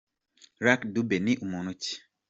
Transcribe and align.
Lucky 0.65 0.87
Dube 0.93 1.15
ni 1.23 1.33
muntu 1.51 1.71
ki?. 1.81 1.91